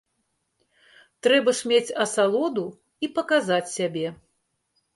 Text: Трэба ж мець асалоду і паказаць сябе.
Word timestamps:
Трэба 1.27 1.53
ж 1.59 1.69
мець 1.73 1.95
асалоду 2.07 2.65
і 3.07 3.13
паказаць 3.19 3.63
сябе. 3.77 4.07